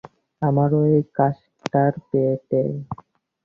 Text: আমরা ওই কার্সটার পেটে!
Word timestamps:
আমরা 0.41 0.75
ওই 0.81 0.95
কার্সটার 1.17 1.93
পেটে! 2.09 2.61